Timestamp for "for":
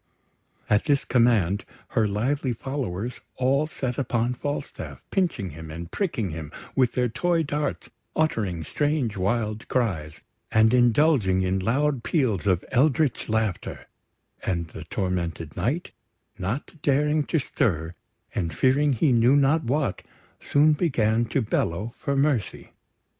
21.95-22.15